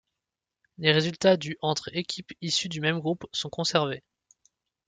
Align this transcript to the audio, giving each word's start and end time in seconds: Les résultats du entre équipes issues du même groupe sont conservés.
Les 0.79 0.91
résultats 0.93 1.37
du 1.37 1.59
entre 1.61 1.95
équipes 1.95 2.33
issues 2.41 2.69
du 2.69 2.81
même 2.81 2.97
groupe 2.97 3.27
sont 3.33 3.49
conservés. 3.51 4.03